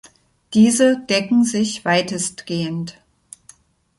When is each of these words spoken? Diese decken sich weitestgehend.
Diese 0.55 0.97
decken 0.99 1.43
sich 1.43 1.85
weitestgehend. 1.85 2.95